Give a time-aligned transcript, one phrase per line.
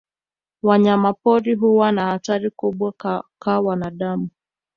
[0.63, 2.93] Wanyama pori huwa na hatari kubwa
[3.39, 4.29] ka wanadamu.